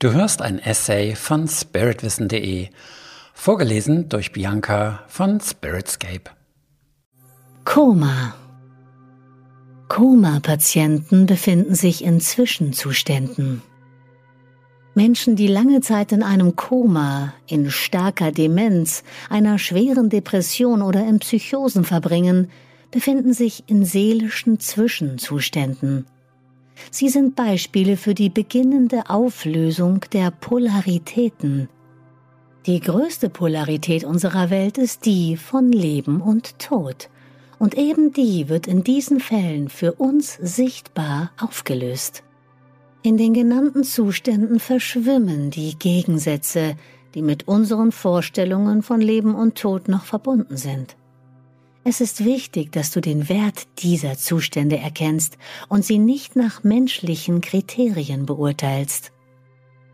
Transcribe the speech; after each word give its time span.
Du 0.00 0.14
hörst 0.14 0.40
ein 0.40 0.58
Essay 0.58 1.14
von 1.14 1.46
spiritwissen.de, 1.46 2.68
vorgelesen 3.34 4.08
durch 4.08 4.32
Bianca 4.32 5.04
von 5.08 5.42
Spiritscape. 5.42 6.30
Koma. 7.66 8.34
Koma-Patienten 9.88 11.26
befinden 11.26 11.74
sich 11.74 12.02
in 12.02 12.18
Zwischenzuständen. 12.22 13.60
Menschen, 14.94 15.36
die 15.36 15.48
lange 15.48 15.82
Zeit 15.82 16.12
in 16.12 16.22
einem 16.22 16.56
Koma, 16.56 17.34
in 17.46 17.70
starker 17.70 18.32
Demenz, 18.32 19.02
einer 19.28 19.58
schweren 19.58 20.08
Depression 20.08 20.80
oder 20.80 21.06
in 21.06 21.18
Psychosen 21.18 21.84
verbringen, 21.84 22.50
befinden 22.90 23.34
sich 23.34 23.64
in 23.66 23.84
seelischen 23.84 24.60
Zwischenzuständen. 24.60 26.06
Sie 26.90 27.08
sind 27.08 27.36
Beispiele 27.36 27.96
für 27.96 28.14
die 28.14 28.30
beginnende 28.30 29.08
Auflösung 29.08 30.04
der 30.12 30.30
Polaritäten. 30.30 31.68
Die 32.66 32.80
größte 32.80 33.30
Polarität 33.30 34.04
unserer 34.04 34.50
Welt 34.50 34.78
ist 34.78 35.06
die 35.06 35.36
von 35.36 35.72
Leben 35.72 36.20
und 36.20 36.58
Tod, 36.58 37.08
und 37.58 37.76
eben 37.76 38.12
die 38.12 38.48
wird 38.48 38.66
in 38.66 38.84
diesen 38.84 39.20
Fällen 39.20 39.68
für 39.68 39.92
uns 39.92 40.34
sichtbar 40.40 41.30
aufgelöst. 41.40 42.22
In 43.02 43.16
den 43.16 43.32
genannten 43.32 43.82
Zuständen 43.82 44.60
verschwimmen 44.60 45.50
die 45.50 45.78
Gegensätze, 45.78 46.76
die 47.14 47.22
mit 47.22 47.48
unseren 47.48 47.92
Vorstellungen 47.92 48.82
von 48.82 49.00
Leben 49.00 49.34
und 49.34 49.56
Tod 49.56 49.88
noch 49.88 50.04
verbunden 50.04 50.56
sind. 50.58 50.96
Es 51.90 52.00
ist 52.00 52.24
wichtig, 52.24 52.70
dass 52.70 52.92
du 52.92 53.00
den 53.00 53.28
Wert 53.28 53.66
dieser 53.80 54.16
Zustände 54.16 54.78
erkennst 54.78 55.36
und 55.68 55.84
sie 55.84 55.98
nicht 55.98 56.36
nach 56.36 56.62
menschlichen 56.62 57.40
Kriterien 57.40 58.26
beurteilst. 58.26 59.10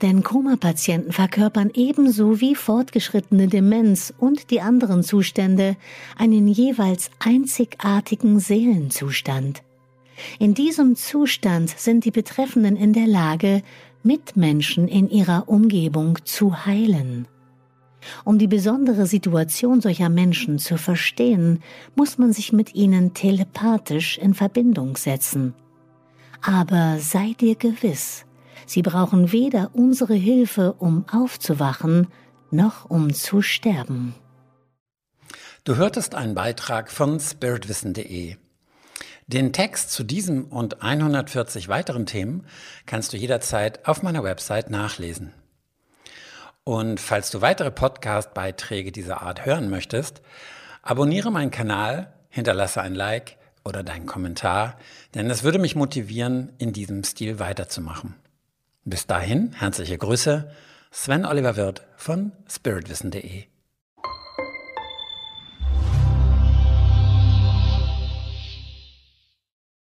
Denn 0.00 0.22
Koma-Patienten 0.22 1.10
verkörpern 1.10 1.72
ebenso 1.74 2.40
wie 2.40 2.54
fortgeschrittene 2.54 3.48
Demenz 3.48 4.14
und 4.16 4.52
die 4.52 4.60
anderen 4.60 5.02
Zustände 5.02 5.76
einen 6.16 6.46
jeweils 6.46 7.10
einzigartigen 7.18 8.38
Seelenzustand. 8.38 9.64
In 10.38 10.54
diesem 10.54 10.94
Zustand 10.94 11.70
sind 11.76 12.04
die 12.04 12.12
Betreffenden 12.12 12.76
in 12.76 12.92
der 12.92 13.08
Lage, 13.08 13.64
Mitmenschen 14.04 14.86
in 14.86 15.10
ihrer 15.10 15.48
Umgebung 15.48 16.20
zu 16.24 16.66
heilen. 16.66 17.26
Um 18.24 18.38
die 18.38 18.46
besondere 18.46 19.06
Situation 19.06 19.80
solcher 19.80 20.08
Menschen 20.08 20.58
zu 20.58 20.76
verstehen, 20.76 21.62
muss 21.94 22.18
man 22.18 22.32
sich 22.32 22.52
mit 22.52 22.74
ihnen 22.74 23.14
telepathisch 23.14 24.18
in 24.18 24.34
Verbindung 24.34 24.96
setzen. 24.96 25.54
Aber 26.42 26.98
sei 26.98 27.34
dir 27.38 27.54
gewiss, 27.54 28.24
sie 28.66 28.82
brauchen 28.82 29.32
weder 29.32 29.70
unsere 29.74 30.14
Hilfe, 30.14 30.74
um 30.74 31.04
aufzuwachen, 31.10 32.06
noch 32.50 32.88
um 32.88 33.12
zu 33.12 33.42
sterben. 33.42 34.14
Du 35.64 35.76
hörtest 35.76 36.14
einen 36.14 36.34
Beitrag 36.34 36.90
von 36.90 37.20
spiritwissen.de. 37.20 38.36
Den 39.26 39.52
Text 39.52 39.92
zu 39.92 40.02
diesem 40.02 40.46
und 40.46 40.82
140 40.82 41.68
weiteren 41.68 42.06
Themen 42.06 42.46
kannst 42.86 43.12
du 43.12 43.16
jederzeit 43.16 43.86
auf 43.86 44.02
meiner 44.02 44.24
Website 44.24 44.70
nachlesen. 44.70 45.32
Und 46.64 47.00
falls 47.00 47.30
du 47.30 47.40
weitere 47.40 47.70
Podcast-Beiträge 47.70 48.92
dieser 48.92 49.22
Art 49.22 49.46
hören 49.46 49.70
möchtest, 49.70 50.20
abonniere 50.82 51.30
meinen 51.30 51.50
Kanal, 51.50 52.12
hinterlasse 52.28 52.80
ein 52.80 52.94
Like 52.94 53.36
oder 53.64 53.82
deinen 53.82 54.06
Kommentar, 54.06 54.78
denn 55.14 55.28
es 55.30 55.42
würde 55.42 55.58
mich 55.58 55.74
motivieren, 55.76 56.52
in 56.58 56.72
diesem 56.72 57.04
Stil 57.04 57.38
weiterzumachen. 57.38 58.14
Bis 58.84 59.06
dahin, 59.06 59.52
herzliche 59.52 59.98
Grüße, 59.98 60.50
Sven 60.90 61.24
Oliver 61.24 61.56
Wirth 61.56 61.82
von 61.96 62.32
spiritwissen.de. 62.48 63.44